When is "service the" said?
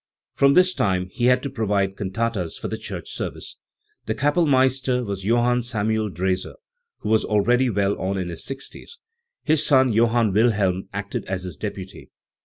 3.11-4.15